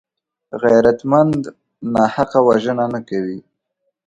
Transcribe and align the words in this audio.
غیرتمند 0.61 1.41
ناحقه 1.93 2.39
وژنه 2.47 2.85
نه 2.93 2.99
کوي 3.09 3.39